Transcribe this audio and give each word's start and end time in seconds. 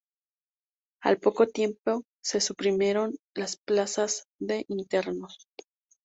Al 1.03 1.19
poco 1.19 1.45
tiempo 1.45 2.05
se 2.23 2.41
suprimieron 2.41 3.13
las 3.35 3.57
plazas 3.57 4.25
de 4.39 4.65
internos. 4.67 5.47